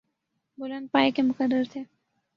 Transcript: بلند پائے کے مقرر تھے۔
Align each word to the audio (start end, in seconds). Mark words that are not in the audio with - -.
بلند 0.57 0.87
پائے 0.91 1.11
کے 1.11 1.21
مقرر 1.21 1.63
تھے۔ 1.71 1.81